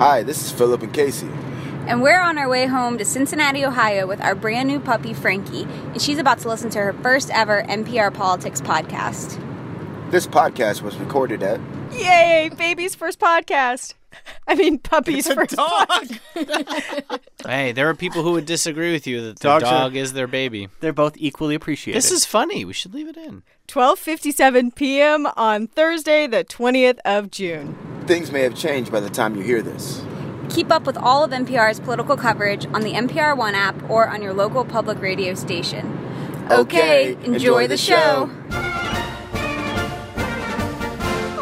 [0.00, 1.28] Hi, this is Philip and Casey.
[1.86, 5.64] And we're on our way home to Cincinnati, Ohio with our brand new puppy, Frankie,
[5.64, 9.38] and she's about to listen to her first ever NPR Politics podcast.
[10.10, 11.60] This podcast was recorded at
[11.92, 13.92] Yay, baby's first podcast.
[14.48, 16.08] I mean, puppies It's a dog.
[17.46, 20.12] Hey, there are people who would disagree with you that the Dogs are- dog is
[20.12, 20.68] their baby.
[20.80, 21.96] They're both equally appreciated.
[21.96, 22.64] This is funny.
[22.64, 23.42] We should leave it in.
[23.68, 25.26] 12:57 p.m.
[25.36, 27.76] on Thursday, the 20th of June.
[28.06, 30.02] Things may have changed by the time you hear this.
[30.48, 34.20] Keep up with all of NPR's political coverage on the NPR One app or on
[34.20, 35.96] your local public radio station.
[36.50, 38.28] Okay, enjoy, the, show.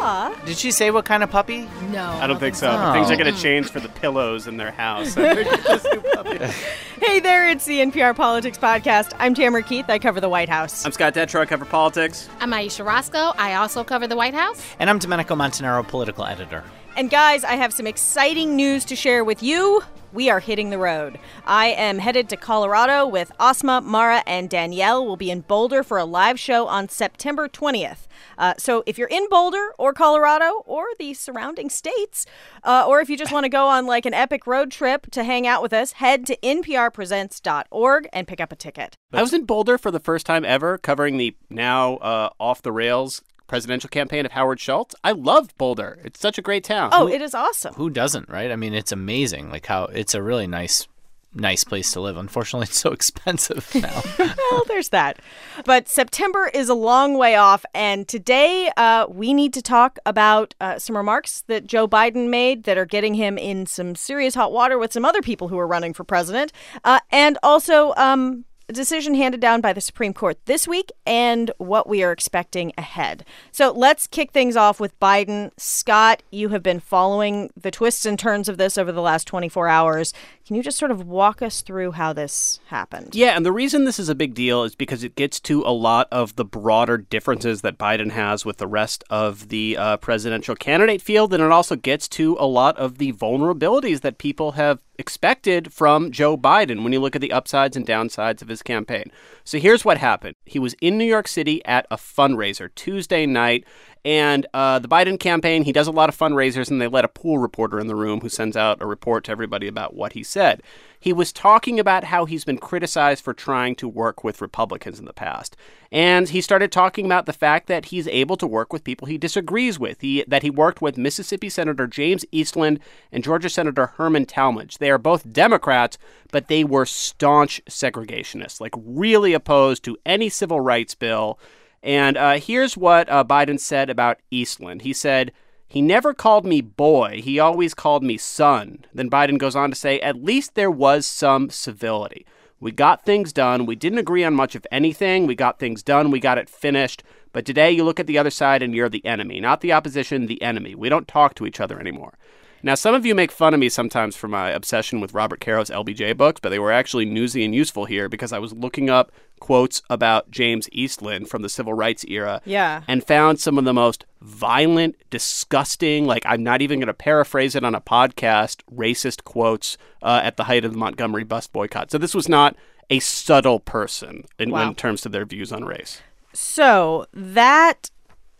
[0.09, 0.35] Aw.
[0.45, 1.69] Did she say what kind of puppy?
[1.91, 2.03] No.
[2.21, 2.71] I don't think so.
[2.71, 2.93] so.
[2.93, 3.17] Things are Oh.
[3.17, 5.15] going to change for the pillows in their house.
[5.15, 6.39] after we get this new puppy.
[6.99, 9.13] Hey there, it's the NPR Politics Podcast.
[9.19, 9.85] I'm Tamara Keith.
[9.89, 10.85] I cover the White House.
[10.85, 11.39] I'm Scott Detrow.
[11.39, 12.29] I cover politics.
[12.41, 13.31] I'm Ayesha Rascoe.
[13.37, 14.61] I also cover the White House.
[14.79, 16.61] And I'm Domenico Montanaro, political editor.
[16.95, 19.81] And guys, I have some exciting news to share with you.
[20.11, 21.19] We are hitting the road.
[21.45, 25.05] I am headed to Colorado with Asma, Mara, and Danielle.
[25.05, 28.07] We'll be in Boulder for a live show on September 20th.
[28.37, 32.25] Uh, so if you're in Boulder or Colorado or the surrounding states,
[32.63, 35.23] uh, or if you just want to go on like an epic road trip to
[35.23, 38.95] hang out with us, head to nprpresents.org and pick up a ticket.
[39.13, 42.71] I was in Boulder for the first time ever, covering the now uh, off the
[42.71, 44.95] rails presidential campaign of Howard Schultz.
[45.03, 45.99] I loved Boulder.
[46.05, 46.91] It's such a great town.
[46.93, 47.73] Oh, it is awesome.
[47.73, 48.51] Who doesn't, right?
[48.51, 49.49] I mean, it's amazing.
[49.49, 50.87] Like how it's a really nice,
[51.33, 52.15] nice place to live.
[52.15, 54.01] Unfortunately, it's so expensive now.
[54.19, 55.19] well, there's that.
[55.65, 60.55] But September is a long way off, and today uh, we need to talk about
[60.61, 64.51] uh, some remarks that Joe Biden made that are getting him in some serious hot
[64.51, 68.48] water with some other people who are running for president, uh, and also um, a
[68.73, 73.25] decision handed down by the Supreme Court this week and what we are expecting ahead.
[73.51, 75.51] So let's kick things off with Biden.
[75.57, 79.67] Scott, you have been following the twists and turns of this over the last 24
[79.67, 80.13] hours.
[80.49, 83.13] Can you just sort of walk us through how this happened?
[83.13, 85.69] Yeah, and the reason this is a big deal is because it gets to a
[85.69, 90.55] lot of the broader differences that Biden has with the rest of the uh, presidential
[90.55, 94.79] candidate field, and it also gets to a lot of the vulnerabilities that people have
[94.97, 99.11] expected from Joe Biden when you look at the upsides and downsides of his campaign.
[99.43, 103.65] So here's what happened he was in New York City at a fundraiser Tuesday night.
[104.09, 107.09] And uh, the Biden campaign, he does a lot of fundraisers, and they let a
[107.09, 110.23] pool reporter in the room who sends out a report to everybody about what he
[110.23, 110.63] said.
[110.99, 115.05] He was talking about how he's been criticized for trying to work with Republicans in
[115.05, 115.55] the past.
[115.91, 119.19] And he started talking about the fact that he's able to work with people he
[119.19, 120.01] disagrees with.
[120.01, 122.79] He, that he worked with Mississippi Senator James Eastland
[123.11, 124.79] and Georgia Senator Herman Talmadge.
[124.79, 125.99] They are both Democrats,
[126.31, 131.37] but they were staunch segregationists, like really opposed to any civil rights bill.
[131.81, 134.81] And uh, here's what uh, Biden said about Eastland.
[134.81, 135.31] He said,
[135.67, 138.85] he never called me boy, he always called me son.
[138.93, 142.25] Then Biden goes on to say, at least there was some civility.
[142.59, 143.65] We got things done.
[143.65, 145.27] We didn't agree on much of anything.
[145.27, 146.11] We got things done.
[146.11, 147.03] We got it finished.
[147.31, 150.25] But today you look at the other side and you're the enemy, not the opposition,
[150.25, 150.75] the enemy.
[150.75, 152.17] We don't talk to each other anymore.
[152.61, 155.69] Now, some of you make fun of me sometimes for my obsession with Robert Caro's
[155.69, 159.11] LBJ books, but they were actually newsy and useful here because I was looking up
[159.39, 162.81] quotes about James Eastland from the civil rights era Yeah.
[162.87, 167.55] and found some of the most violent, disgusting, like I'm not even going to paraphrase
[167.55, 171.89] it on a podcast, racist quotes uh, at the height of the Montgomery bus boycott.
[171.91, 172.55] So this was not
[172.89, 174.67] a subtle person in, Wow.
[174.69, 176.01] in terms of their views on race.
[176.33, 177.89] So that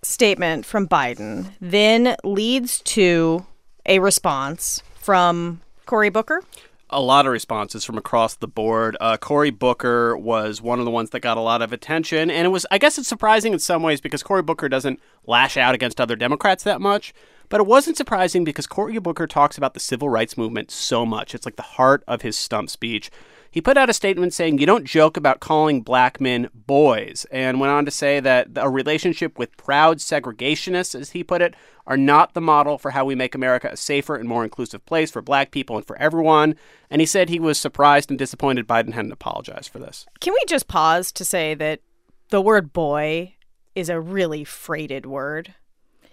[0.02, 3.46] statement from Biden then leads to
[3.90, 6.44] a response from Cory Booker.
[6.92, 8.98] a lot of responses from across the board.
[9.00, 12.46] Uh, Cory Booker was one of the ones that got a lot of attention, and
[12.46, 15.76] it was, I guess, it's surprising in some ways because Cory Booker doesn't lash out
[15.76, 17.14] against other Democrats that much.
[17.48, 21.36] But it wasn't surprising because Cory Booker talks about the civil rights movement so much.
[21.36, 23.10] It's like the heart of his stump speech.
[23.52, 27.60] He put out a statement saying, You don't joke about calling black men boys, and
[27.60, 31.56] went on to say that a relationship with proud segregationists, as he put it,
[31.88, 35.10] are not the model for how we make America a safer and more inclusive place
[35.10, 36.56] for black people and for everyone.
[36.90, 40.06] And he said he was surprised and disappointed Biden hadn't apologized for this.
[40.20, 41.82] Can we just pause to say that
[42.30, 43.36] the word boy
[43.74, 45.56] is a really freighted word?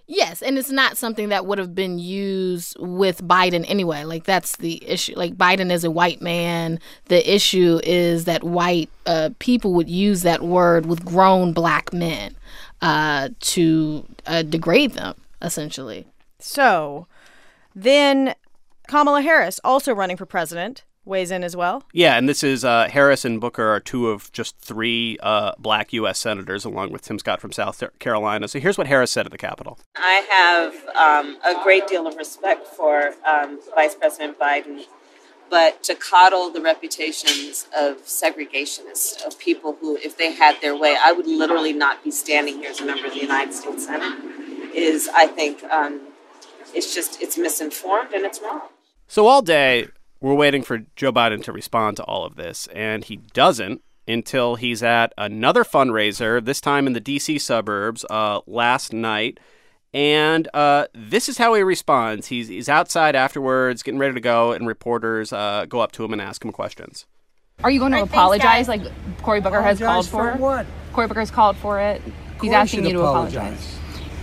[0.09, 4.05] Yes, and it's not something that would have been used with Biden anyway.
[4.05, 5.13] Like that's the issue.
[5.17, 6.79] Like Biden is a white man.
[7.05, 12.37] The issue is that white uh, people would use that word with grown black men
[12.81, 16.07] uh, to uh, degrade them, essentially.
[16.39, 17.07] So
[17.75, 18.33] then
[18.87, 21.83] Kamala Harris, also running for president, weighs in as well.
[21.93, 25.93] Yeah, and this is uh, Harris and Booker are two of just three uh, black
[25.93, 26.19] U.S.
[26.19, 28.47] senators, along with Tim Scott from South Carolina.
[28.47, 29.79] So here's what Harris said at the Capitol.
[29.95, 34.83] I have um, a great deal of respect for um, Vice President Biden,
[35.49, 40.97] but to coddle the reputations of segregationists, of people who, if they had their way,
[41.03, 44.19] I would literally not be standing here as a member of the United States Senate,
[44.75, 46.01] is, I think, um,
[46.73, 48.61] it's just, it's misinformed and it's wrong.
[49.07, 49.87] So all day,
[50.19, 54.55] we're waiting for Joe Biden to respond to all of this, and he doesn't until
[54.55, 57.39] he's at another fundraiser, this time in the D.C.
[57.39, 59.39] suburbs, uh, last night.
[59.93, 62.27] And uh, this is how he responds.
[62.27, 66.13] He's, he's outside afterwards, getting ready to go, and reporters uh, go up to him
[66.13, 67.05] and ask him questions.
[67.63, 68.81] Are you going to apologize like
[69.23, 70.33] Cory Booker has called for?
[70.33, 70.37] for?
[70.37, 70.65] what?
[70.93, 72.01] Cory Booker has called for it.
[72.03, 73.79] He's Cory asking you to apologize.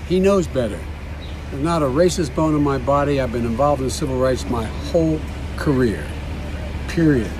[0.08, 0.79] He knows better.
[1.50, 3.20] There's not a racist bone in my body.
[3.20, 5.20] I've been involved in civil rights my whole
[5.56, 6.05] career.
[6.89, 7.31] Period.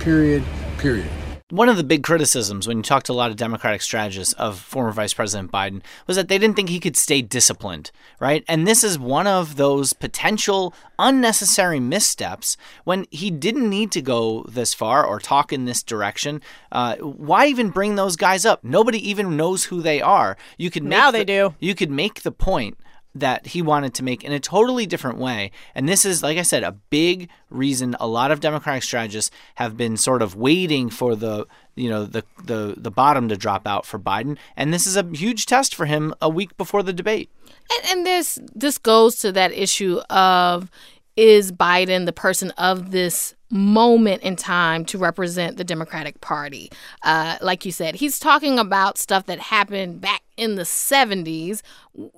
[0.00, 0.42] Period.
[0.78, 1.10] Period.
[1.50, 4.58] One of the big criticisms when you talk to a lot of Democratic strategists of
[4.58, 8.42] former Vice President Biden was that they didn't think he could stay disciplined, right?
[8.48, 14.44] And this is one of those potential unnecessary missteps when he didn't need to go
[14.48, 16.40] this far or talk in this direction.
[16.72, 18.64] Uh, why even bring those guys up?
[18.64, 20.36] Nobody even knows who they are.
[20.56, 21.54] You could Now they the- do.
[21.60, 22.78] You could make the point
[23.14, 25.50] that he wanted to make in a totally different way.
[25.74, 29.76] And this is, like I said, a big reason a lot of Democratic strategists have
[29.76, 31.46] been sort of waiting for the
[31.76, 34.36] you know the the the bottom to drop out for Biden.
[34.56, 37.30] And this is a huge test for him a week before the debate.
[37.72, 40.70] And, and this this goes to that issue of
[41.16, 46.70] is Biden the person of this moment in time to represent the Democratic Party?
[47.02, 51.62] Uh, like you said, he's talking about stuff that happened back in the 70s.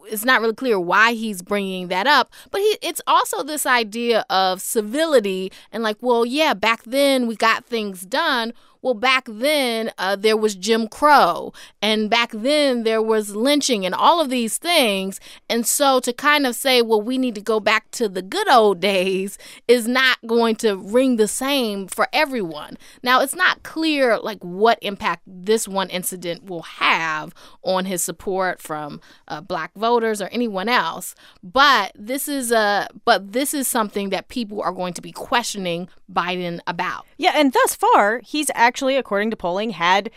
[0.07, 4.25] It's not really clear why he's bringing that up, but he, it's also this idea
[4.31, 8.53] of civility and like, well, yeah, back then we got things done.
[8.87, 11.53] Well, back then uh, there was Jim Crow,
[11.83, 15.19] and back then there was lynching, and all of these things.
[15.51, 18.49] And so to kind of say, well, we need to go back to the good
[18.49, 22.79] old days is not going to ring the same for everyone.
[23.03, 27.35] Now, it's not clear like what impact this one incident will have
[27.65, 31.17] on his support from uh, black voters or anyone else.
[31.43, 35.89] But this is a but this is something that people are going to be questioning
[36.09, 37.05] Biden about.
[37.17, 40.11] Yeah, and thus far, he's actually, according to polling, had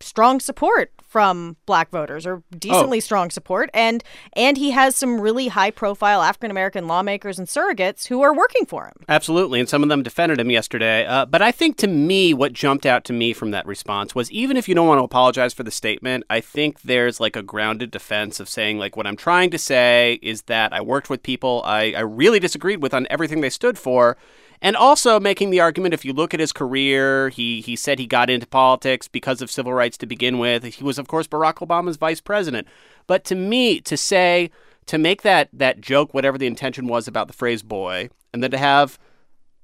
[0.00, 4.02] strong support from black voters or decently strong support and
[4.32, 8.66] and he has some really high profile African American lawmakers and surrogates who are working
[8.66, 8.94] for him.
[9.08, 11.06] Absolutely, and some of them defended him yesterday.
[11.06, 14.28] Uh, but I think to me, what jumped out to me from that response was
[14.32, 17.42] even if you don't want to apologize for the statement, I think there's like a
[17.44, 21.22] grounded defense of saying, like, what I'm trying to say is that I worked with
[21.22, 24.16] people I, I really disagreed with on everything they stood for.
[24.64, 28.06] And also making the argument if you look at his career, he, he said he
[28.06, 30.64] got into politics because of civil rights to begin with.
[30.64, 32.66] He was, of course, Barack Obama's vice president.
[33.06, 34.50] But to me, to say,
[34.86, 38.50] to make that, that joke, whatever the intention was about the phrase boy, and then
[38.50, 38.98] to have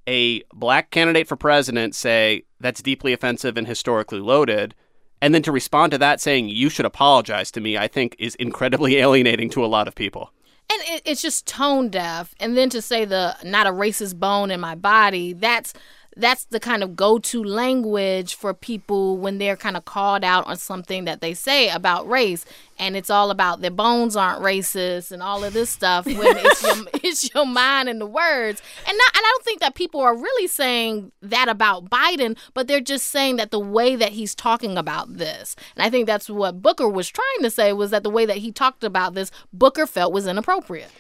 [0.07, 4.75] a black candidate for president say that's deeply offensive and historically loaded,
[5.23, 8.35] and then to respond to that saying you should apologize to me, I think is
[8.37, 10.33] incredibly alienating to a lot of people.
[10.73, 12.35] And it, it's just tone deaf.
[12.39, 15.73] And then to say the not a racist bone in my body, that's
[16.17, 20.57] that's the kind of go-to language for people when they're kind of called out on
[20.57, 22.45] something that they say about race.
[22.79, 26.63] And it's all about their bones aren't racist and all of this stuff when it's
[26.63, 28.63] your it's your mind and the words.
[28.87, 32.67] And not and I don't think that people are really saying that about Biden but
[32.67, 35.55] they're just saying that the way that he's talking about this.
[35.77, 38.39] And I think that's what Booker was trying to say was that the way that
[38.39, 40.91] he talked about this Booker felt was inappropriate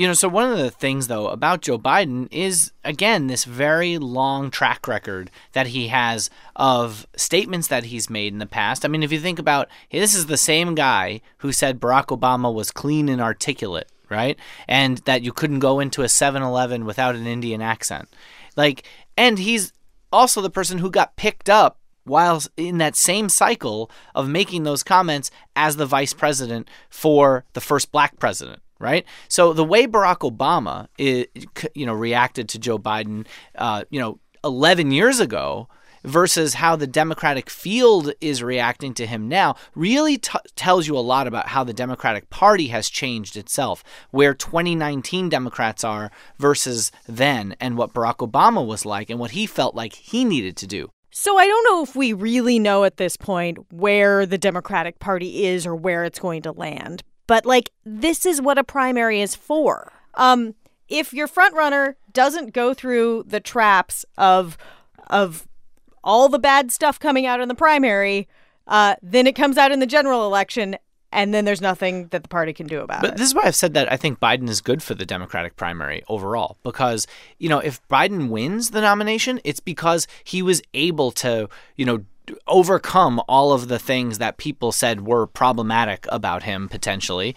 [0.00, 3.98] You know, so one of the things though about Joe Biden is again this very
[3.98, 8.82] long track record that he has of statements that he's made in the past.
[8.82, 12.50] I mean, if you think about this is the same guy who said Barack Obama
[12.50, 14.38] was clean and articulate, right?
[14.66, 18.08] And that you couldn't go into a 7-Eleven without an Indian accent.
[18.56, 18.88] Like
[19.18, 19.70] and he's
[20.10, 24.82] also the person who got picked up while in that same cycle of making those
[24.82, 29.04] comments as the vice president for the first black president right?
[29.28, 31.28] So the way Barack Obama, i-
[31.74, 35.68] you know, reacted to Joe Biden, uh, you know, 11 years ago
[36.02, 41.00] versus how the Democratic field is reacting to him now really t- tells you a
[41.00, 47.54] lot about how the Democratic Party has changed itself, where 2019 Democrats are versus then,
[47.60, 50.90] and what Barack Obama was like and what he felt like he needed to do.
[51.10, 55.44] So I don't know if we really know at this point where the Democratic Party
[55.44, 57.02] is or where it's going to land.
[57.30, 59.92] But like this is what a primary is for.
[60.14, 60.56] Um
[60.88, 64.58] if your front runner doesn't go through the traps of
[65.06, 65.46] of
[66.02, 68.28] all the bad stuff coming out in the primary,
[68.66, 70.76] uh, then it comes out in the general election,
[71.12, 73.10] and then there's nothing that the party can do about But it.
[73.12, 75.56] But this is why I've said that I think Biden is good for the Democratic
[75.56, 77.06] primary overall because,
[77.38, 82.04] you know, if Biden wins the nomination, it's because he was able to, you know,
[82.46, 87.34] overcome all of the things that people said were problematic about him potentially.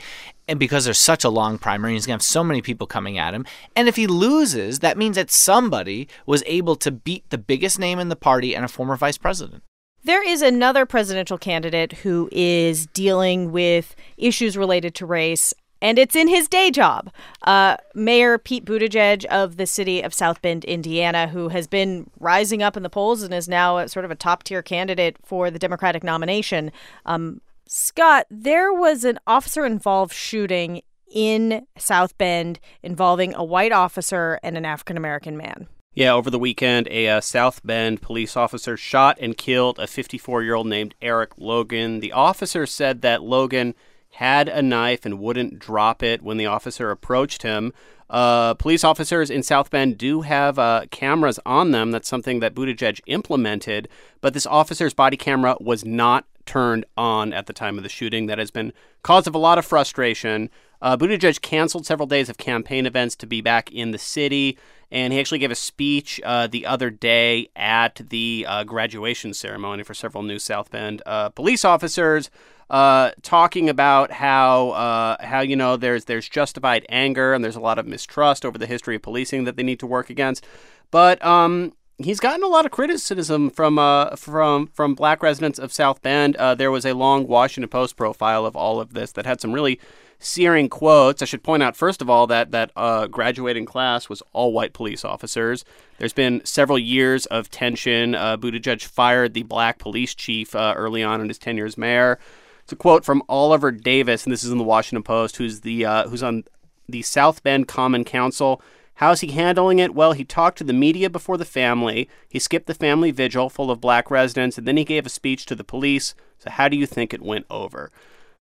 [0.47, 3.17] And because there's such a long primary, he's going to have so many people coming
[3.17, 3.45] at him.
[3.75, 7.99] And if he loses, that means that somebody was able to beat the biggest name
[7.99, 9.63] in the party and a former vice president.
[10.05, 16.15] There is another presidential candidate who is dealing with issues related to race, and it's
[16.15, 17.11] in his day job.
[17.43, 22.63] Uh, Mayor Pete Buttigieg of the city of South Bend, Indiana, who has been rising
[22.63, 25.59] up in the polls and is now sort of a top tier candidate for the
[25.59, 26.71] Democratic nomination.
[27.05, 34.39] Um, Scott, there was an officer involved shooting in South Bend involving a white officer
[34.41, 35.67] and an African American man.
[35.93, 40.43] Yeah, over the weekend, a uh, South Bend police officer shot and killed a 54
[40.43, 41.99] year old named Eric Logan.
[41.99, 43.75] The officer said that Logan
[44.13, 47.73] had a knife and wouldn't drop it when the officer approached him.
[48.09, 51.89] Uh, police officers in South Bend do have uh, cameras on them.
[51.89, 53.89] That's something that Buttigieg implemented,
[54.21, 58.27] but this officer's body camera was not turned on at the time of the shooting.
[58.27, 60.51] That has been cause of a lot of frustration.
[60.79, 64.59] Uh, Buttigieg canceled several days of campaign events to be back in the city,
[64.91, 69.81] and he actually gave a speech uh, the other day at the uh, graduation ceremony
[69.81, 72.29] for several new South Bend uh, police officers,
[72.73, 77.59] uh, talking about how uh, how you know there's there's justified anger and there's a
[77.61, 80.43] lot of mistrust over the history of policing that they need to work against,
[80.89, 85.71] but um, he's gotten a lot of criticism from uh, from from black residents of
[85.71, 86.35] South Bend.
[86.37, 89.53] Uh, there was a long Washington Post profile of all of this that had some
[89.53, 89.79] really
[90.17, 91.21] searing quotes.
[91.21, 94.73] I should point out first of all that that uh, graduating class was all white
[94.73, 95.63] police officers.
[95.99, 98.15] There's been several years of tension.
[98.15, 102.17] Uh, Buttigieg fired the black police chief uh, early on in his tenure as mayor.
[102.63, 105.85] It's a quote from Oliver Davis, and this is in the Washington Post, who's the
[105.85, 106.45] uh, who's on
[106.87, 108.61] the South Bend Common Council.
[108.95, 109.93] How's he handling it?
[109.93, 112.07] Well, he talked to the media before the family.
[112.29, 115.45] He skipped the family vigil full of black residents, and then he gave a speech
[115.47, 116.15] to the police.
[116.37, 117.91] So, how do you think it went over?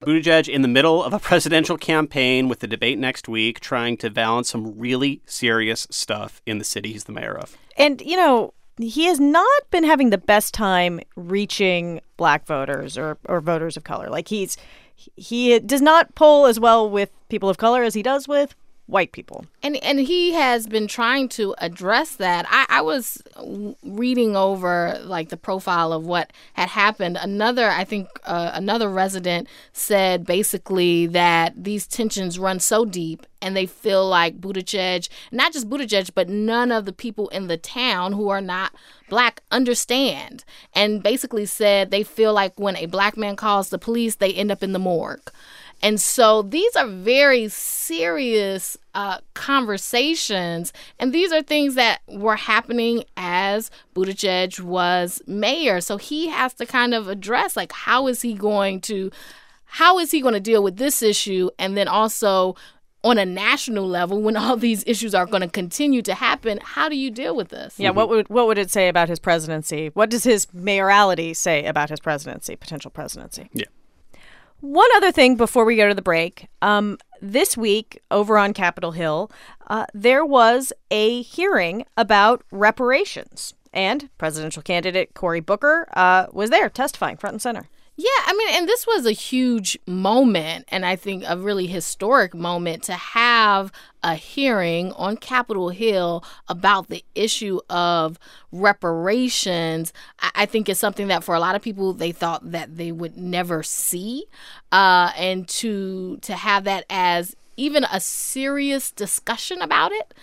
[0.05, 4.11] Buttigieg in the middle of a presidential campaign with the debate next week, trying to
[4.11, 7.57] balance some really serious stuff in the city he's the mayor of.
[7.77, 13.19] And, you know, he has not been having the best time reaching black voters or,
[13.29, 14.09] or voters of color.
[14.09, 14.57] Like he's
[15.17, 18.55] he does not poll as well with people of color as he does with
[18.87, 19.47] white people.
[19.63, 22.45] And and he has been trying to address that.
[22.49, 23.23] I, I was
[23.83, 27.17] reading over like the profile of what had happened.
[27.21, 33.57] Another, I think, uh, another resident said basically that these tensions run so deep, and
[33.57, 38.13] they feel like Buttigieg, not just Buttigieg, but none of the people in the town
[38.13, 38.75] who are not
[39.09, 40.45] black understand.
[40.75, 44.51] And basically said they feel like when a black man calls the police, they end
[44.51, 45.31] up in the morgue.
[45.85, 50.73] And so these are very serious uh, conversations.
[50.99, 55.83] And these are things that were happening as Buttigieg was mayor.
[55.83, 59.13] So he has to kind of address like, how is he going to.
[59.67, 61.51] How is he going to deal with this issue?
[61.59, 62.55] And then also
[63.03, 66.89] on a national level, when all these issues are going to continue to happen, how
[66.89, 67.75] do you deal with this?
[67.77, 69.91] Yeah, what would what would it say about his presidency?
[69.95, 73.51] What does his mayoralty say about his presidency, potential presidency?
[73.53, 73.67] Yeah.
[74.65, 76.47] One other thing before we go to the break.
[76.63, 79.31] Um, this week over on Capitol Hill,
[79.67, 86.71] uh, there was a hearing about reparations, and presidential candidate Cory Booker uh, was there
[86.71, 87.69] testifying front and center.
[87.97, 92.35] Yeah, I mean, and this was a huge moment, and I think a really historic
[92.35, 93.71] moment to have
[94.03, 98.19] a hearing on Capitol Hill about the issue of
[98.51, 99.93] reparations.
[100.35, 103.17] I, think is something that for a lot of people they thought that they would
[103.17, 104.25] never see,
[104.73, 110.15] uh, and to to have that as even a serious discussion about it.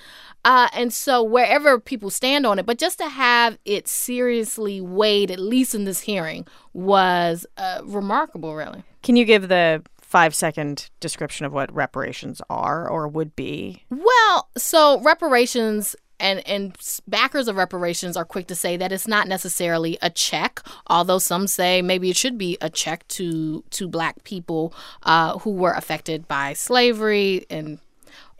[0.43, 5.29] Uh, and so wherever people stand on it, but just to have it seriously weighed,
[5.31, 8.83] at least in this hearing, was uh, remarkable, really.
[9.03, 13.85] Can you give the five second description of what reparations are or would be?
[13.89, 19.27] Well, so reparations and and backers of reparations are quick to say that it's not
[19.27, 24.23] necessarily a check, although some say maybe it should be a check to to black
[24.23, 27.79] people uh, who were affected by slavery and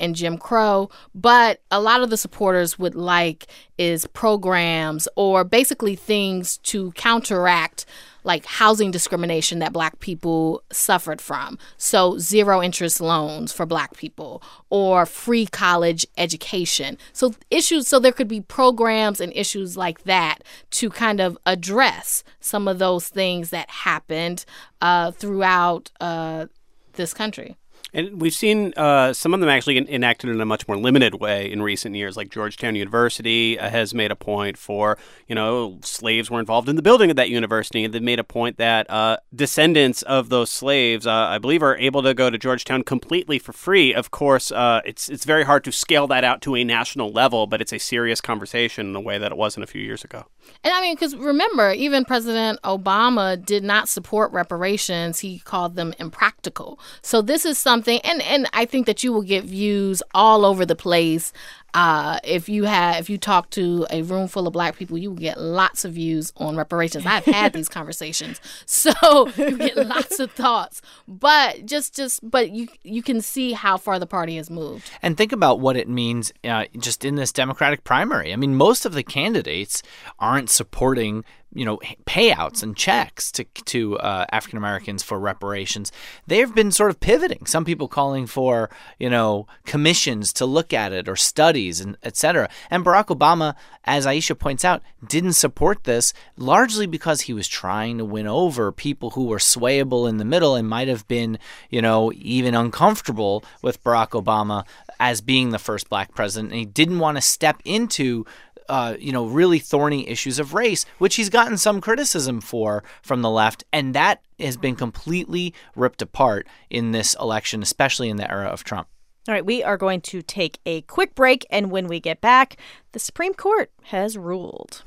[0.02, 0.90] and Jim Crow.
[1.16, 7.86] But a lot of the supporters would like is programs or basically things to counteract
[8.24, 11.58] like housing discrimination that black people suffered from.
[11.78, 16.98] So, zero interest loans for black people or free college education.
[17.14, 20.40] So, issues, so there could be programs and issues like that
[20.72, 24.46] to kind of address some of those things that happened
[24.82, 26.48] uh, throughout uh,
[26.94, 27.58] this country.
[27.94, 31.52] And we've seen uh, some of them actually enacted in a much more limited way
[31.52, 32.16] in recent years.
[32.16, 36.78] Like Georgetown University uh, has made a point for, you know, slaves were involved in
[36.78, 37.84] the building of that university.
[37.84, 41.76] And they made a point that uh, descendants of those slaves, uh, I believe, are
[41.78, 43.94] able to go to Georgetown completely for free.
[43.94, 47.46] Of course, uh, it's it's very hard to scale that out to a national level,
[47.46, 50.26] but it's a serious conversation in a way that it wasn't a few years ago.
[50.64, 55.20] And I mean, because remember, even President Obama did not support reparations.
[55.20, 56.80] He called them impractical.
[57.02, 60.66] So this is something, and and I think that you will get views all over
[60.66, 61.34] the place.
[61.74, 65.10] Uh, if you have, if you talk to a room full of black people, you
[65.10, 67.06] will get lots of views on reparations.
[67.06, 68.92] I've had these conversations, so
[69.38, 70.82] you get lots of thoughts.
[71.08, 74.92] But just, just, but you you can see how far the party has moved.
[75.02, 78.34] And think about what it means uh, just in this Democratic primary.
[78.34, 79.82] I mean, most of the candidates
[80.20, 81.24] aren't supporting
[81.54, 85.92] you know payouts and checks to to uh, African Americans for reparations.
[86.28, 87.46] They've been sort of pivoting.
[87.46, 92.50] Some people calling for you know commissions to look at it or studies and etc.
[92.70, 93.56] And Barack Obama,
[93.86, 98.72] as Ayesha points out, didn't support this largely because he was trying to win over
[98.72, 101.38] people who were swayable in the middle and might have been
[101.70, 104.66] you know even uncomfortable with Barack Obama
[105.00, 106.52] as being the first black president.
[106.52, 108.26] And he didn't want to step into
[108.72, 113.22] uh, you know, really thorny issues of race, which he's gotten some criticism for from
[113.22, 118.32] the left, and that has been completely ripped apart in this election, especially in the
[118.32, 118.88] era of Trump.
[119.28, 122.56] All right, we are going to take a quick break, and when we get back,
[122.94, 124.84] the Supreme Court has ruled.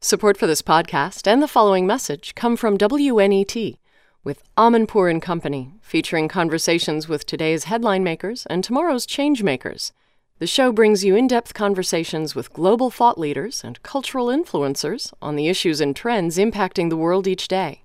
[0.00, 3.76] Support for this podcast and the following message come from WNET
[4.24, 9.92] with Amanpour and Company, featuring conversations with today's headline makers and tomorrow's change makers.
[10.38, 15.34] The show brings you in depth conversations with global thought leaders and cultural influencers on
[15.34, 17.84] the issues and trends impacting the world each day.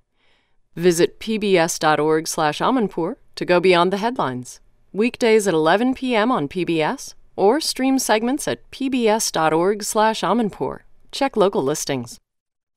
[0.76, 4.60] Visit pbs.org slash Amanpour to go beyond the headlines.
[4.92, 6.30] Weekdays at 11 p.m.
[6.30, 10.80] on PBS or stream segments at pbs.org slash Amanpour.
[11.14, 12.18] Check local listings.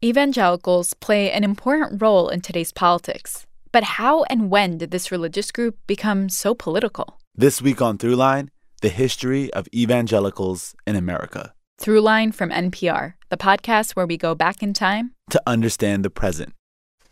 [0.05, 3.45] Evangelicals play an important role in today's politics.
[3.73, 7.19] But how and when did this religious group become so political?
[7.35, 8.51] This week on Throughline,
[8.85, 11.55] the history of evangelicals in America.
[11.81, 16.53] Throughline from NPR, the podcast where we go back in time to understand the present.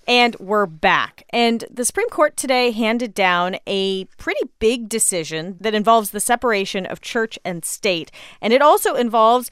[0.06, 1.24] And we're back.
[1.30, 6.84] And the Supreme Court today handed down a pretty big decision that involves the separation
[6.84, 8.10] of church and state.
[8.42, 9.50] And it also involves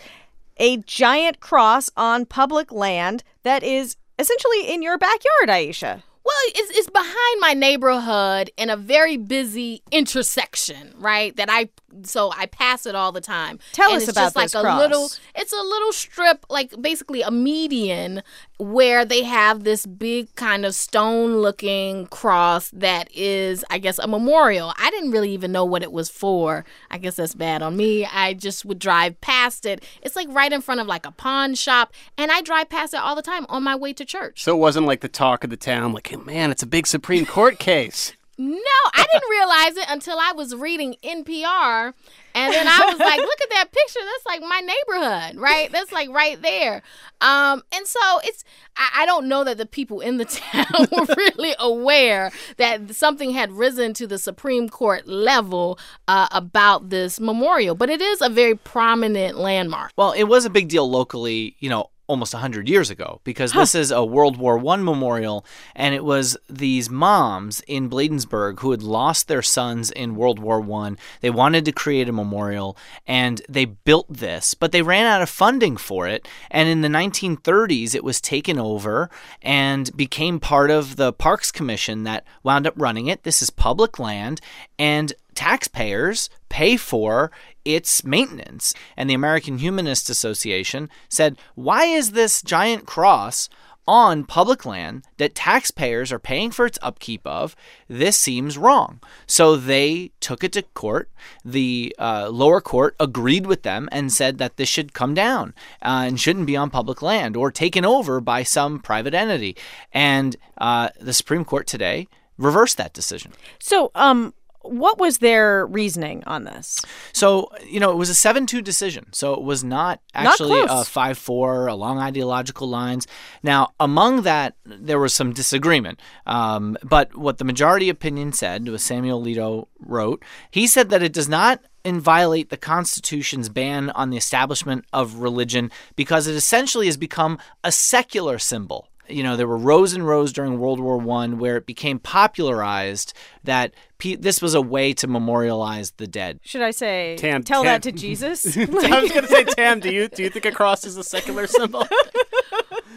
[0.59, 6.04] a giant cross on public land that is essentially in your backyard, Ayesha.
[6.30, 11.34] Well, it's, it's behind my neighborhood in a very busy intersection, right?
[11.36, 11.70] That I
[12.04, 13.58] so I pass it all the time.
[13.72, 14.80] Tell and us it's about just like this a cross.
[14.80, 15.10] little.
[15.34, 18.22] It's a little strip, like basically a median,
[18.61, 24.75] where they have this big kind of stone-looking cross that is, I guess, a memorial.
[24.77, 26.64] I didn't really even know what it was for.
[26.90, 28.05] I guess that's bad on me.
[28.05, 29.83] I just would drive past it.
[30.03, 33.01] It's like right in front of like a pawn shop, and I drive past it
[33.01, 34.44] all the time on my way to church.
[34.44, 36.87] So it wasn't like the talk of the town, like, hey, man, it's a big
[36.87, 38.12] Supreme Court case.
[38.40, 38.57] No,
[38.94, 41.92] I didn't realize it until I was reading NPR.
[42.35, 44.00] And then I was like, look at that picture.
[44.00, 45.70] That's like my neighborhood, right?
[45.70, 46.81] That's like right there.
[47.20, 48.42] Um, and so it's,
[48.76, 53.33] I, I don't know that the people in the town were really aware that something
[53.33, 58.31] had risen to the Supreme Court level uh, about this memorial, but it is a
[58.31, 59.92] very prominent landmark.
[59.96, 63.73] Well, it was a big deal locally, you know, almost 100 years ago because this
[63.75, 65.46] is a World War I memorial
[65.77, 70.61] and it was these moms in Bladensburg who had lost their sons in World War
[70.83, 70.96] I.
[71.20, 75.31] They wanted to create a memorial and they built this, but they ran out of
[75.31, 79.09] funding for it and in the 1930s it was taken over
[79.40, 83.23] and became part of the Parks Commission that wound up running it.
[83.23, 84.40] This is public land
[84.81, 87.31] and taxpayers pay for
[87.64, 88.75] its maintenance.
[88.96, 93.49] And the American Humanist Association said, Why is this giant cross
[93.87, 97.57] on public land that taxpayers are paying for its upkeep of?
[97.88, 99.01] This seems wrong.
[99.27, 101.11] So they took it to court.
[101.44, 106.05] The uh, lower court agreed with them and said that this should come down uh,
[106.07, 109.57] and shouldn't be on public land or taken over by some private entity.
[109.92, 112.07] And uh, the Supreme Court today
[112.38, 113.33] reversed that decision.
[113.59, 114.35] So, um,
[114.70, 116.80] what was their reasoning on this?
[117.12, 119.06] So, you know, it was a 7 2 decision.
[119.12, 120.87] So it was not Not actually close.
[120.87, 123.06] a 5 4 along ideological lines.
[123.42, 126.00] Now, among that, there was some disagreement.
[126.26, 131.12] Um, but what the majority opinion said, was Samuel Alito wrote, he said that it
[131.12, 136.87] does not and violate the Constitution's ban on the establishment of religion because it essentially
[136.87, 138.89] has become a secular symbol.
[139.11, 143.12] You know, there were rows and rows during World War One where it became popularized
[143.44, 146.40] that pe- this was a way to memorialize the dead.
[146.42, 148.57] Should I say Tam- tell Tam- that to Jesus?
[148.57, 151.05] I was going to say, Tam, do you do you think a cross is a
[151.05, 151.87] secular symbol?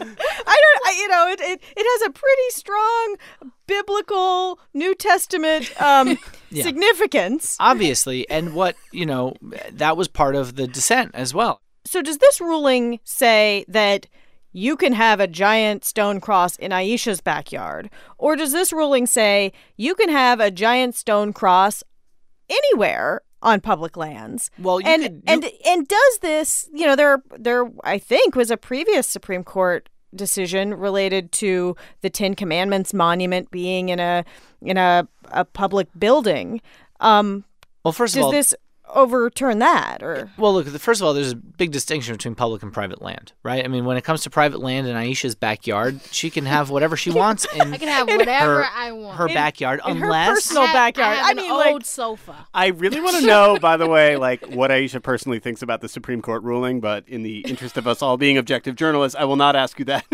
[0.00, 0.80] don't.
[0.86, 3.16] I, you know, it, it it has a pretty strong
[3.66, 6.18] biblical New Testament um,
[6.50, 6.64] Yeah.
[6.64, 7.56] significance.
[7.60, 9.34] Obviously, and what, you know,
[9.72, 11.60] that was part of the dissent as well.
[11.86, 14.06] So does this ruling say that
[14.54, 19.52] you can have a giant stone cross in Ayesha's backyard, or does this ruling say
[19.76, 21.82] you can have a giant stone cross
[22.48, 23.20] anywhere?
[23.42, 24.50] On public lands.
[24.58, 26.66] Well, you and could- you- and and does this?
[26.72, 32.08] You know, there there I think was a previous Supreme Court decision related to the
[32.08, 34.24] Ten Commandments monument being in a
[34.62, 36.62] in a a public building.
[37.00, 37.44] Um,
[37.84, 38.54] Well, first of does all, this
[38.94, 40.30] overturn that or?
[40.38, 43.64] Well, look, first of all, there's a big distinction between public and private land, right?
[43.64, 46.96] I mean, when it comes to private land in Ayesha's backyard, she can have whatever
[46.96, 49.16] she wants in I can have whatever her, I want.
[49.18, 51.12] her backyard, in her unless personal I have- backyard.
[51.12, 52.46] I, have I an mean, old like- sofa.
[52.54, 55.88] I really want to know, by the way, like what Ayesha personally thinks about the
[55.88, 59.36] Supreme Court ruling, but in the interest of us all being objective journalists, I will
[59.36, 60.04] not ask you that.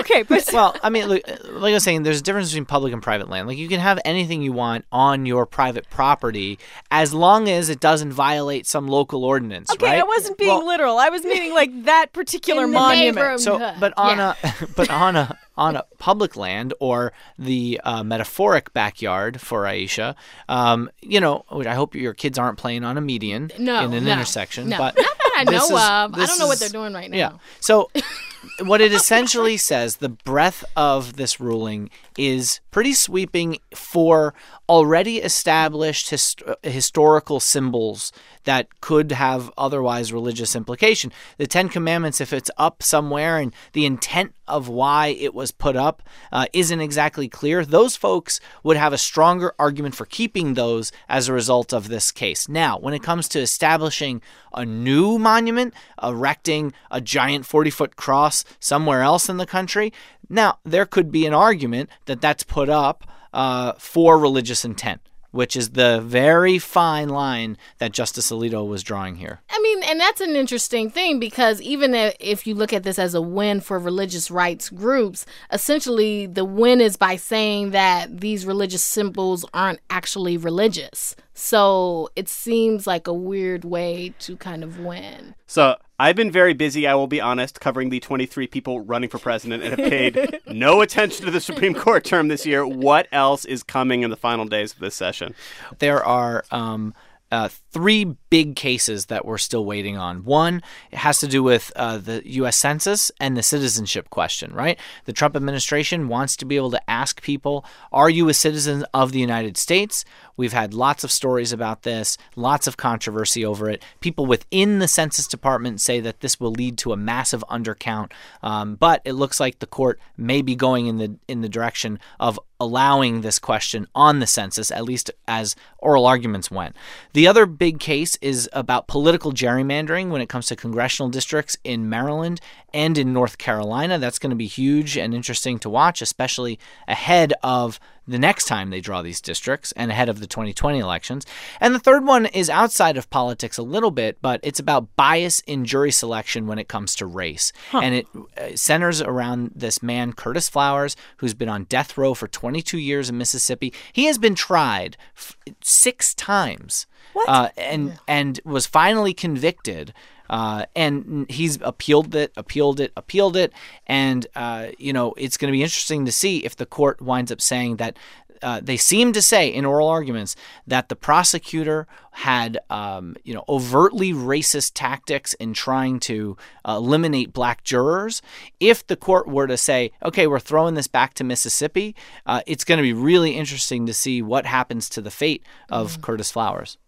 [0.00, 2.92] Okay, but well, I mean, look, like I was saying, there's a difference between public
[2.92, 3.46] and private land.
[3.48, 6.58] Like you can have anything you want on your private property
[6.90, 10.00] as long as it doesn't violate some local ordinance, Okay, right?
[10.00, 10.98] I wasn't being Well, literal.
[10.98, 13.40] I was meaning like that particular monument.
[13.40, 14.36] So, but on a
[14.76, 20.16] but on a on a public land or the uh, metaphoric backyard for Ayesha,
[20.48, 23.92] um, you know, which I hope your kids aren't playing on a median No, in
[23.92, 24.70] an no, intersection.
[24.70, 24.78] no.
[24.78, 25.78] But Not that I know is- of.
[25.78, 27.16] I don't know what they're doing right now.
[27.16, 27.32] Yeah.
[27.60, 27.90] So,
[28.64, 34.32] what it essentially says, the breadth of this ruling is pretty sweeping for
[34.68, 38.12] already established hist- historical symbols
[38.44, 41.12] that could have otherwise religious implication.
[41.38, 45.76] The Ten Commandments, if it's up somewhere and the intent of why it was put
[45.76, 50.92] up uh, isn't exactly clear, those folks would have a stronger argument for keeping those
[51.08, 52.48] as a result of this case.
[52.48, 54.22] Now, when it comes to establishing
[54.54, 59.92] a new monument, erecting a giant 40 foot cross somewhere else in the country,
[60.28, 65.00] now there could be an argument that that's put up uh, for religious intent.
[65.32, 69.40] Which is the very fine line that Justice Alito was drawing here.
[69.48, 72.98] I mean, and that's an interesting thing because even if- if you look at this
[72.98, 78.44] as a win for religious rights groups, essentially the win is by saying that these
[78.44, 81.14] religious symbols aren't actually religious.
[81.34, 85.34] So it seems like a weird way to kind of win.
[85.46, 89.18] so I've been very busy, I will be honest, covering the 23 people running for
[89.18, 92.66] president and have paid no attention to the Supreme Court term this year.
[92.66, 95.34] What else is coming in the final days of this session?
[95.78, 96.94] There are um,
[97.30, 100.24] uh, three big cases that we're still waiting on.
[100.24, 102.56] One it has to do with uh, the U.S.
[102.56, 104.78] Census and the citizenship question, right?
[105.04, 109.12] The Trump administration wants to be able to ask people, Are you a citizen of
[109.12, 110.04] the United States?
[110.36, 113.82] We've had lots of stories about this, lots of controversy over it.
[114.00, 118.76] People within the Census Department say that this will lead to a massive undercount, um,
[118.76, 122.40] but it looks like the court may be going in the in the direction of
[122.60, 126.76] allowing this question on the census, at least as oral arguments went.
[127.14, 131.90] The other big case is about political gerrymandering when it comes to congressional districts in
[131.90, 132.40] Maryland
[132.72, 133.98] and in North Carolina.
[133.98, 138.70] That's going to be huge and interesting to watch, especially ahead of the next time
[138.70, 141.26] they draw these districts and ahead of the 2020 elections.
[141.60, 145.40] And the third one is outside of politics a little bit, but it's about bias
[145.40, 147.52] in jury selection when it comes to race.
[147.82, 148.06] And it
[148.38, 153.10] uh, centers around this man, Curtis Flowers, who's been on death row for 22 years
[153.10, 153.74] in Mississippi.
[153.92, 156.86] He has been tried f- six times.
[157.26, 159.92] Uh, and and was finally convicted
[160.30, 163.52] uh, and he's appealed it, appealed it, appealed it,
[163.86, 167.30] and uh, you know it's going to be interesting to see if the court winds
[167.30, 167.98] up saying that.
[168.42, 170.34] Uh, they seem to say in oral arguments
[170.66, 177.34] that the prosecutor had, um, you know, overtly racist tactics in trying to uh, eliminate
[177.34, 178.22] black jurors.
[178.58, 181.94] If the court were to say, "Okay, we're throwing this back to Mississippi,"
[182.24, 186.00] uh, it's going to be really interesting to see what happens to the fate of
[186.00, 186.78] Curtis Flowers.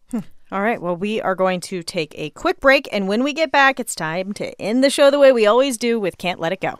[0.52, 0.82] All right.
[0.82, 2.86] Well, we are going to take a quick break.
[2.92, 5.78] And when we get back, it's time to end the show the way we always
[5.78, 6.78] do with Can't Let It Go.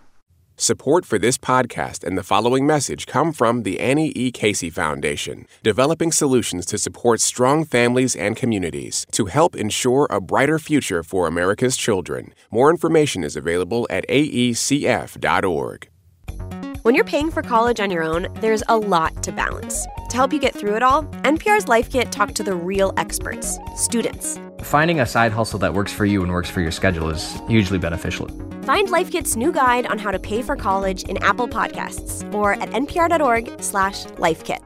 [0.59, 4.31] Support for this podcast and the following message come from the Annie E.
[4.31, 10.59] Casey Foundation, developing solutions to support strong families and communities to help ensure a brighter
[10.59, 12.35] future for America's children.
[12.51, 15.89] More information is available at aecf.org.
[16.83, 19.87] When you're paying for college on your own, there's a lot to balance.
[20.11, 23.57] To help you get through it all, NPR's Life Kit talked to the real experts,
[23.77, 24.41] students.
[24.63, 27.79] Finding a side hustle that works for you and works for your schedule is hugely
[27.79, 28.27] beneficial.
[28.65, 32.55] Find Life Kit's new guide on how to pay for college in Apple Podcasts or
[32.55, 34.59] at npr.org slash lifekit.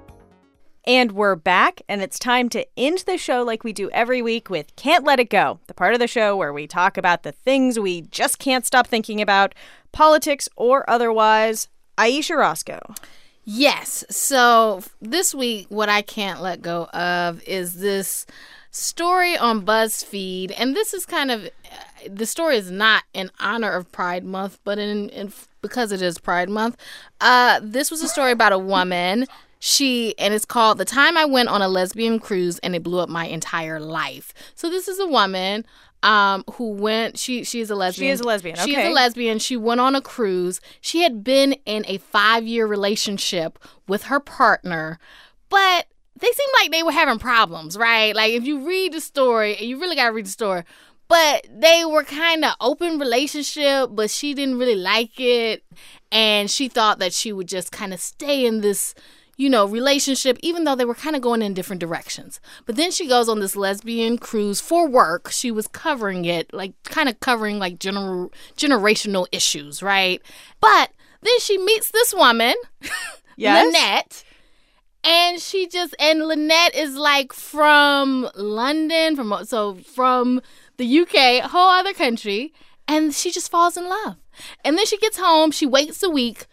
[0.87, 4.49] And we're back, and it's time to end the show like we do every week
[4.49, 7.33] with Can't Let It Go, the part of the show where we talk about the
[7.33, 9.55] things we just can't stop thinking about,
[9.93, 11.69] politics or otherwise.
[11.99, 12.95] Ayesha Rascoe.
[13.45, 14.05] Yes.
[14.11, 18.27] So this week, what I can't let go of is this
[18.71, 21.49] story on BuzzFeed, and this is kind of
[22.09, 25.33] the story is not in honor of Pride Month, but in, in
[25.63, 26.77] because it is Pride Month.
[27.21, 29.27] Uh, this was a story about a woman.
[29.59, 32.99] She and it's called "The Time I Went on a Lesbian Cruise and It Blew
[32.99, 35.65] Up My Entire Life." So this is a woman
[36.07, 37.19] um, who went.
[37.19, 38.07] She she is a lesbian.
[38.07, 38.57] She is a lesbian.
[38.57, 39.39] She is a lesbian.
[39.41, 40.61] She went on a cruise.
[40.81, 44.99] She had been in a five year relationship with her partner,
[45.49, 45.87] but
[46.19, 48.15] they seemed like they were having problems, right?
[48.15, 50.63] Like if you read the story, and you really gotta read the story.
[51.09, 55.65] But they were kind of open relationship, but she didn't really like it,
[56.11, 58.95] and she thought that she would just kind of stay in this
[59.37, 62.41] you know, relationship, even though they were kind of going in different directions.
[62.65, 65.31] But then she goes on this lesbian cruise for work.
[65.31, 70.23] She was covering it, like kind of covering like gener- generational issues, right?
[70.61, 70.91] But
[71.23, 72.55] then she meets this woman,
[73.37, 73.67] Yes?
[73.67, 74.25] Lynette.
[75.05, 80.41] And she just and Lynette is like from London, from so from
[80.79, 82.53] the UK, a whole other country,
[82.89, 84.17] and she just falls in love.
[84.65, 86.47] And then she gets home, she waits a week,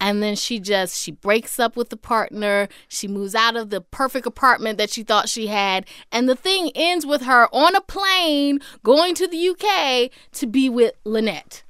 [0.00, 3.80] and then she just she breaks up with the partner she moves out of the
[3.80, 7.80] perfect apartment that she thought she had and the thing ends with her on a
[7.80, 11.62] plane going to the uk to be with lynette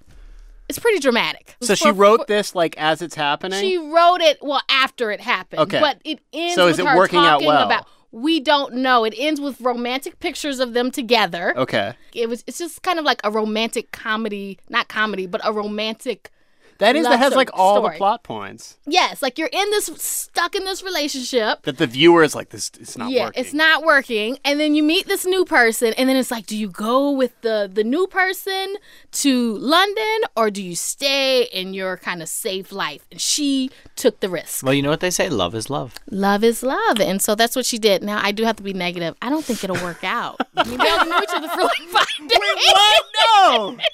[0.69, 3.61] it's pretty dramatic So she For- wrote this like as it's happening.
[3.61, 5.81] she wrote it well after it happened Okay.
[5.81, 7.65] but it ends So is with it working out well?
[7.67, 11.93] about we don't know it ends with romantic pictures of them together okay.
[12.15, 16.31] it was it's just kind of like a romantic comedy not comedy but a romantic
[16.79, 17.95] That is that has like all story.
[17.95, 21.63] the plot points Yes, like you're in this stuck in this relationship.
[21.63, 22.71] that the viewer is like this.
[22.81, 23.43] It's not yeah, working.
[23.45, 26.57] it's not working, and then you meet this new person, and then it's like, do
[26.57, 28.77] you go with the the new person
[29.13, 33.07] to London, or do you stay in your kind of safe life?
[33.11, 34.65] And she took the risk.
[34.65, 35.95] Well, you know what they say love is love.
[36.11, 38.03] Love is love, and so that's what she did.
[38.03, 39.15] Now I do have to be negative.
[39.23, 40.39] I don't think it'll work out.
[40.57, 42.39] I mean, they know each other for like five days.
[42.73, 43.05] what?
[43.49, 43.77] No.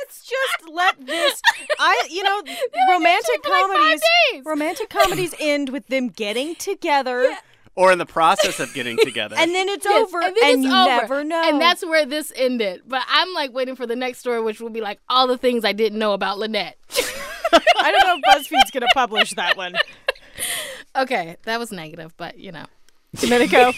[0.00, 1.40] Let's just let this.
[1.78, 2.38] I, you know,
[2.90, 4.00] romantic for like comedies.
[4.44, 7.36] romantic comedies end with them getting together,
[7.74, 9.36] Or in the process of getting together.
[9.38, 10.86] and then it's Yes, over, and, then it's you over.
[10.86, 11.42] never know.
[11.44, 12.82] And that's where this ended.
[12.86, 15.64] But I'm like waiting for the next story, which will be like all the things
[15.64, 16.76] I didn't know about Lynette.
[17.52, 19.74] I don't know if BuzzFeed's gonna publish that one.
[20.96, 22.64] Okay, that was negative, but you know.
[23.16, 23.72] Domenico.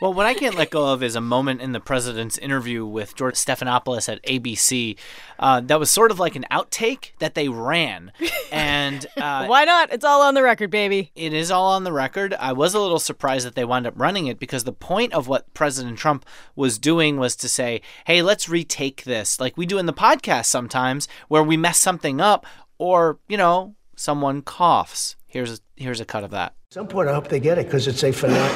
[0.00, 3.14] Well, what I can't let go of is a moment in the president's interview with
[3.14, 4.98] George Stephanopoulos at ABC
[5.38, 8.12] uh, that was sort of like an outtake that they ran.
[8.50, 9.92] And uh, Why not?
[9.92, 11.10] It's all on the record, baby.
[11.14, 12.34] it is all on the record.
[12.34, 15.28] I was a little surprised that they wound up running it because the point of
[15.28, 19.78] what President Trump was doing was to say, hey, let's retake this, like we do
[19.78, 22.46] in the podcast sometimes, where we mess something up
[22.78, 25.16] or, you know, someone coughs.
[25.32, 26.52] Here's a, here's a cut of that.
[26.68, 28.08] At some point, I hope they get it because it's a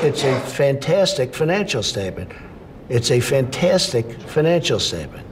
[0.07, 2.31] it's a fantastic financial statement.
[2.91, 5.27] It's a fantastic financial statement.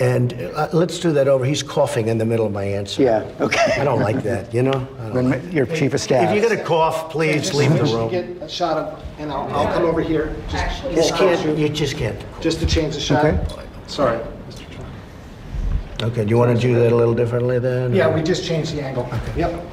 [0.00, 1.44] And uh, let's do that over.
[1.44, 3.04] He's coughing in the middle of my answer.
[3.04, 3.74] Yeah, okay.
[3.80, 4.88] I don't like that, you know?
[4.98, 6.28] I don't like- your chief of staff.
[6.28, 8.10] If you're going to cough, please leave the room.
[8.10, 10.34] Get a shot of, and I'll, I'll come over here.
[10.50, 12.20] Just, Just can't, you just can't.
[12.40, 13.24] just to change the shot.
[13.24, 13.64] Okay.
[13.86, 14.68] Sorry, Mr.
[14.72, 14.88] Trump.
[16.02, 17.94] Okay, do you want to do that a little differently then?
[17.94, 19.04] Yeah, we just changed the angle.
[19.04, 19.38] Okay.
[19.38, 19.64] Yep.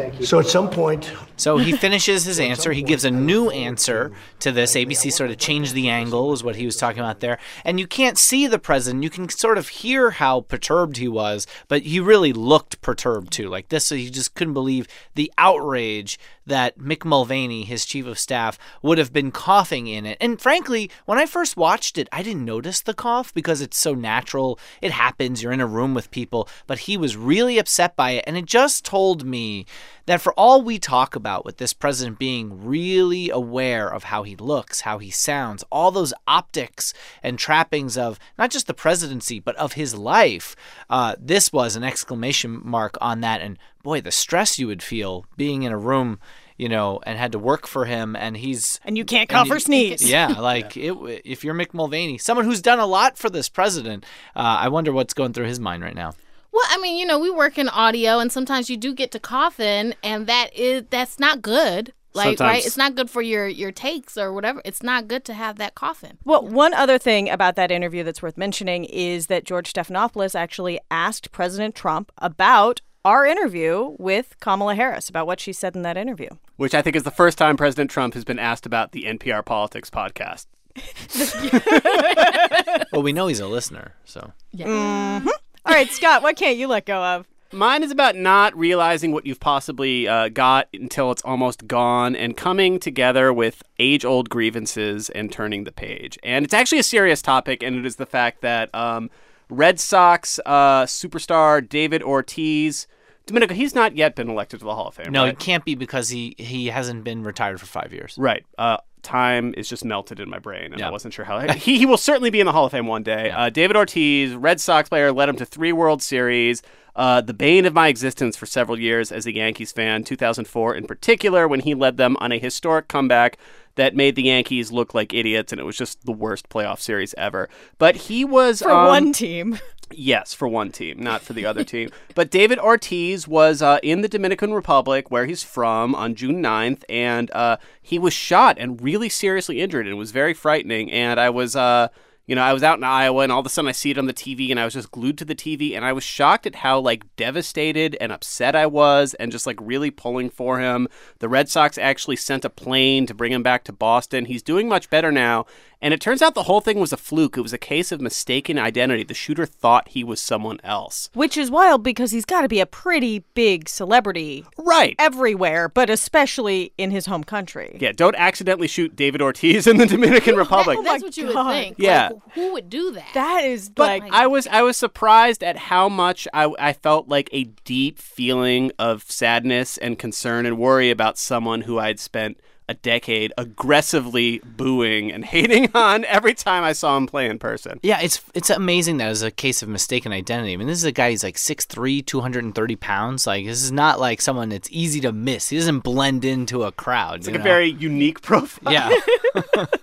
[0.00, 0.24] Thank you.
[0.26, 2.72] So at some point, So he finishes his answer.
[2.72, 4.74] He gives a new answer to this.
[4.74, 7.38] ABC sort of changed the angle, is what he was talking about there.
[7.64, 9.02] And you can't see the president.
[9.02, 13.48] You can sort of hear how perturbed he was, but he really looked perturbed too.
[13.48, 18.18] Like this, so he just couldn't believe the outrage that Mick Mulvaney, his chief of
[18.18, 20.18] staff, would have been coughing in it.
[20.20, 23.94] And frankly, when I first watched it, I didn't notice the cough because it's so
[23.94, 24.58] natural.
[24.82, 25.42] It happens.
[25.42, 26.48] You're in a room with people.
[26.66, 28.24] But he was really upset by it.
[28.26, 29.64] And it just told me
[30.10, 34.34] that for all we talk about with this president being really aware of how he
[34.34, 36.92] looks, how he sounds, all those optics
[37.22, 40.56] and trappings of not just the presidency, but of his life,
[40.88, 43.40] uh, this was an exclamation mark on that.
[43.40, 46.18] And boy, the stress you would feel being in a room
[46.56, 49.58] you know, and had to work for him, and he's and you can't cough or
[49.58, 50.06] sneeze.
[50.06, 50.92] Yeah, like It,
[51.24, 54.04] if you're Mick Mulvaney, someone who's done a lot for this president,
[54.36, 56.12] uh, I wonder what's going through his mind right now.
[56.52, 59.20] Well, I mean, you know, we work in audio, and sometimes you do get to
[59.20, 61.92] coughing, and that is that's not good.
[62.12, 62.56] Like Sometimes.
[62.56, 64.60] right, it's not good for your your takes or whatever.
[64.64, 66.18] It's not good to have that coughing.
[66.24, 70.80] Well, one other thing about that interview that's worth mentioning is that George Stephanopoulos actually
[70.90, 75.96] asked President Trump about our interview with Kamala Harris about what she said in that
[75.96, 76.30] interview.
[76.56, 79.44] Which I think is the first time President Trump has been asked about the NPR
[79.44, 80.46] Politics podcast.
[82.92, 84.32] well, we know he's a listener, so.
[84.52, 84.66] Yeah.
[84.66, 85.28] Mm-hmm.
[85.70, 87.28] All right, Scott, what can't you let go of?
[87.52, 92.36] Mine is about not realizing what you've possibly uh, got until it's almost gone and
[92.36, 96.18] coming together with age old grievances and turning the page.
[96.24, 99.10] And it's actually a serious topic, and it is the fact that um,
[99.48, 102.88] Red Sox uh, superstar David Ortiz.
[103.26, 105.12] Domenico, he's not yet been elected to the Hall of Fame.
[105.12, 105.30] No, right?
[105.30, 108.16] he can't be because he he hasn't been retired for five years.
[108.18, 108.44] Right.
[108.58, 110.88] Uh, time is just melted in my brain, and Yeah.
[110.88, 111.40] I wasn't sure how.
[111.52, 113.30] he, he will certainly be in the Hall of Fame one day.
[113.30, 116.62] Uh, David Ortiz, Red Sox player, led him to three World Series.
[116.96, 120.86] Uh, the bane of my existence for several years as a Yankees fan, 2004 in
[120.86, 123.38] particular, when he led them on a historic comeback
[123.80, 127.14] that made the Yankees look like idiots, and it was just the worst playoff series
[127.16, 127.48] ever.
[127.78, 129.58] But he was For um, one team.
[129.90, 131.88] Yes, for one team, not for the other team.
[132.14, 136.84] But David Ortiz was uh, in the Dominican Republic, where he's from, on June 9th,
[136.90, 140.92] and uh, he was shot and really seriously injured, and it was very frightening.
[140.92, 141.88] And I was, uh,
[142.30, 143.98] you know, I was out in Iowa, and all of a sudden I see it
[143.98, 146.46] on the TV, and I was just glued to the TV, and I was shocked
[146.46, 150.86] at how like devastated and upset I was, and just like really pulling for him.
[151.18, 154.26] The Red Sox actually sent a plane to bring him back to Boston.
[154.26, 155.44] He's doing much better now.
[155.82, 157.38] And it turns out the whole thing was a fluke.
[157.38, 159.02] It was a case of mistaken identity.
[159.02, 161.08] The shooter thought he was someone else.
[161.14, 164.44] Which is wild because he's got to be a pretty big celebrity.
[164.58, 164.94] Right.
[164.98, 167.78] Everywhere, but especially in his home country.
[167.80, 170.78] Yeah, don't accidentally shoot David Ortiz in the Dominican oh Republic.
[170.84, 171.76] That's what you would think.
[171.78, 172.10] Yeah.
[172.12, 173.08] Like, who would do that?
[173.14, 177.08] That is But like I was I was surprised at how much I, I felt
[177.08, 182.38] like a deep feeling of sadness and concern and worry about someone who I'd spent
[182.70, 187.80] a decade aggressively booing and hating on every time I saw him play in person.
[187.82, 190.52] Yeah, it's it's amazing that it's a case of mistaken identity.
[190.52, 193.26] I mean, this is a guy who's like 6'3", 230 pounds.
[193.26, 195.48] Like, this is not like someone that's easy to miss.
[195.48, 197.16] He doesn't blend into a crowd.
[197.16, 198.72] It's you like a very unique profile.
[198.72, 198.94] Yeah.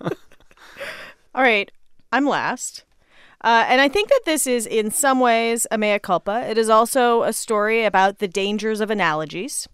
[1.36, 1.69] All right,
[2.13, 2.86] I'm last.
[3.41, 6.50] Uh, and I think that this is, in some ways, a mea culpa.
[6.50, 9.67] It is also a story about the dangers of analogies.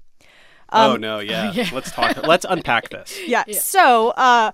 [0.74, 1.54] Oh Um, no, yeah.
[1.74, 2.18] Let's talk.
[2.26, 3.18] Let's unpack this.
[3.28, 3.44] Yeah.
[3.52, 4.52] So uh,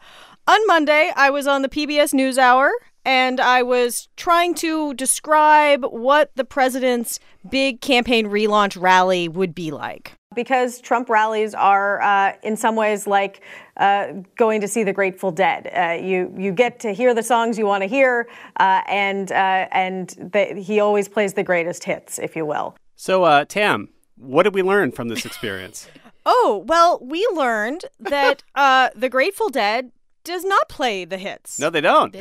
[0.47, 2.69] on Monday, I was on the PBS NewsHour
[3.05, 9.71] and I was trying to describe what the president's big campaign relaunch rally would be
[9.71, 10.13] like.
[10.35, 13.41] Because Trump rallies are, uh, in some ways, like
[13.77, 15.67] uh, going to see the Grateful Dead.
[15.75, 18.27] Uh, you you get to hear the songs you want to hear,
[18.59, 22.75] uh, and uh, and the, he always plays the greatest hits, if you will.
[22.95, 25.87] So, uh, Tam, what did we learn from this experience?
[26.31, 29.91] Oh well, we learned that uh, the Grateful Dead
[30.23, 31.59] does not play the hits.
[31.59, 32.13] No, they don't.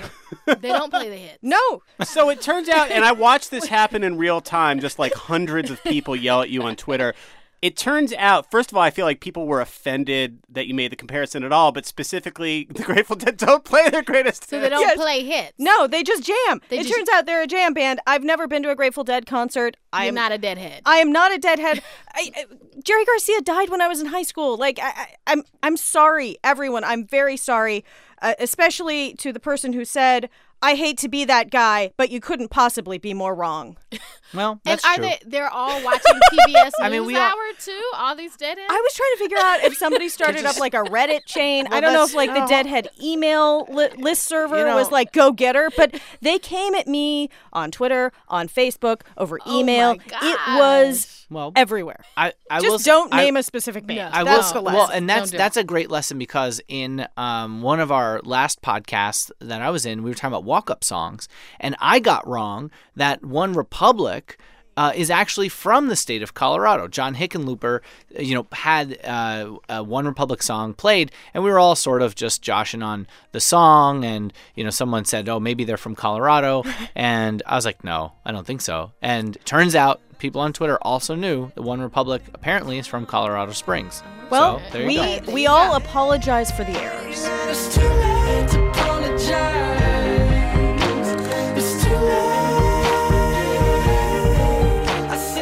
[0.47, 1.38] They don't play the hits.
[1.42, 1.83] No.
[2.05, 5.71] So it turns out, and I watched this happen in real time, just like hundreds
[5.71, 7.14] of people yell at you on Twitter.
[7.61, 10.92] It turns out, first of all, I feel like people were offended that you made
[10.92, 14.68] the comparison at all, but specifically, the Grateful Dead don't play their greatest So they
[14.68, 14.97] don't Yes.
[14.97, 15.55] play hits.
[15.59, 16.61] No, they just jam.
[16.68, 17.99] They it just- turns out they're a jam band.
[18.07, 19.77] I've never been to a Grateful Dead concert.
[19.92, 20.83] I You're am not a deadhead.
[20.87, 21.83] I am not a deadhead.
[22.14, 22.44] I, I,
[22.85, 24.57] Jerry Garcia died when I was in high school.
[24.57, 26.85] Like I, I, I'm, I'm sorry, everyone.
[26.85, 27.85] I'm very sorry,
[28.23, 30.29] uh, especially to the person who said,
[30.62, 33.77] "I hate to be that guy, but you couldn't possibly be more wrong."
[34.35, 35.05] Well, and that's are true.
[35.07, 35.18] they?
[35.25, 37.81] They're all watching PBS I mean, News we all- Hour too.
[37.94, 38.66] All these deadheads.
[38.71, 41.66] I was trying to figure out if somebody started just- up like a Reddit chain.
[41.71, 42.44] I don't know if like the.
[42.47, 46.87] Deadhead email li- list server You know- was like go getter, but they came at
[46.87, 49.92] me on Twitter, on Facebook, over oh email.
[49.92, 52.04] it was Well, everywhere.
[52.16, 54.14] I, I Just will, don't I- name a specific band.
[54.14, 54.62] I That's will.
[54.62, 54.78] the lesson.
[54.78, 59.30] Well, and that's that's a great lesson because in um, one of our last podcasts
[59.40, 61.28] that I was in, we were talking about walk-up songs,
[61.60, 64.38] and I got wrong that One Republic.
[64.76, 66.86] Uh, is actually from the state of Colorado.
[66.86, 67.80] John Hickenlooper,
[68.16, 72.00] uh, you know, had uh, a One Republic song played, and we were all sort
[72.00, 74.04] of just joshing on the song.
[74.04, 76.62] And you know, someone said, "Oh, maybe they're from Colorado,"
[76.94, 80.78] and I was like, "No, I don't think so." And turns out people on Twitter
[80.83, 84.02] also knew that One Republic apparently is from Colorado Springs.
[84.31, 85.33] Well, so, there you we go.
[85.33, 87.25] we all apologize for the errors.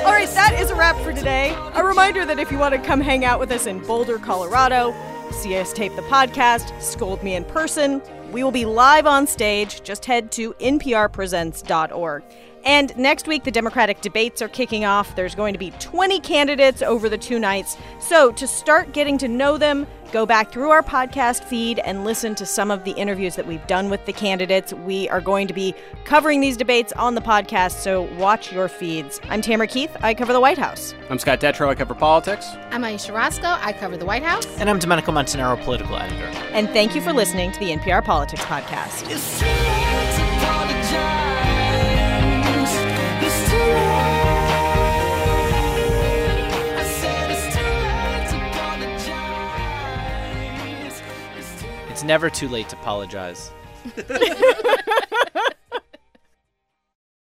[0.05, 1.55] All right, that is a wrap for today.
[1.75, 4.95] A reminder that if you want to come hang out with us in Boulder, Colorado,
[5.33, 8.01] see us tape the podcast, scold me in person,
[8.33, 9.83] we will be live on stage.
[9.83, 12.23] Just head to nprpresents.org.
[12.67, 15.15] And next week, the Democratic debates are kicking off.
[15.15, 17.77] There's going to be 20 candidates over the two nights.
[18.01, 22.35] So, to start getting to know them, go back through our podcast feed and listen
[22.35, 24.73] to some of the interviews that we've done with the candidates.
[24.73, 29.21] We are going to be covering these debates on the podcast, so watch your feeds.
[29.29, 29.97] I'm Tamara Keith.
[30.01, 30.93] I cover the White House.
[31.09, 31.69] I'm Scott Detrow.
[31.69, 32.49] I cover politics.
[32.73, 33.47] I'm Ayesha Rascoe.
[33.61, 34.47] I cover the White House.
[34.59, 36.27] And I'm Domenico Montanaro, political editor.
[36.51, 39.07] And thank you for listening to the NPR Politics Podcast.
[51.97, 53.51] It's never too late to apologize.